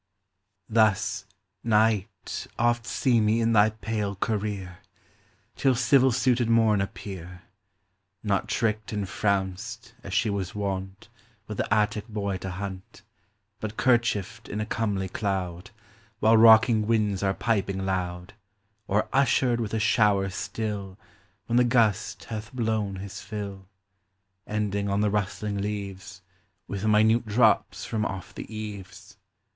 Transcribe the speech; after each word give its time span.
Thus, 0.67 1.25
Night, 1.63 2.47
oft 2.57 2.87
see 2.87 3.21
me 3.21 3.39
in 3.39 3.53
thy 3.53 3.69
pale 3.69 4.15
career, 4.15 4.79
Till 5.55 5.75
civil 5.75 6.11
suited 6.11 6.49
Morn 6.49 6.81
appear,— 6.81 7.43
Not 8.23 8.47
tricked 8.47 8.91
and 8.91 9.05
frounced, 9.07 9.93
as 10.01 10.11
she 10.11 10.27
was 10.31 10.55
wont 10.55 11.07
With 11.45 11.57
the 11.57 11.71
Attic 11.71 12.07
boy 12.07 12.37
to 12.37 12.49
hunt, 12.49 13.03
But 13.59 13.77
kerchiefed 13.77 14.49
in 14.49 14.59
a 14.59 14.65
comely 14.65 15.07
cloud, 15.07 15.69
While 16.19 16.35
rocking 16.37 16.87
winds 16.87 17.21
are 17.21 17.35
piping 17.35 17.85
loud, 17.85 18.33
Or 18.87 19.07
ushered 19.13 19.59
with 19.59 19.75
a 19.75 19.79
shower 19.79 20.31
still 20.31 20.97
When 21.45 21.57
the 21.57 21.63
gust 21.63 22.23
hath 22.23 22.51
blown 22.51 22.95
his 22.95 23.21
fill, 23.21 23.67
Ending 24.47 24.89
on 24.89 25.01
the 25.01 25.11
rustling 25.11 25.61
leaves, 25.61 26.23
Witli 26.67 26.89
minute 26.89 27.27
drops 27.27 27.85
from 27.85 28.03
off 28.03 28.33
the 28.33 28.51
eaves. 28.51 29.17